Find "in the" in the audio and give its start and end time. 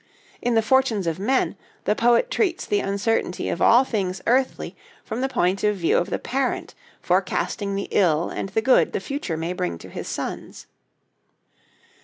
0.41-0.63